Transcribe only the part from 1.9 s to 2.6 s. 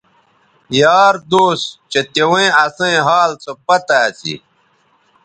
چہء تیویں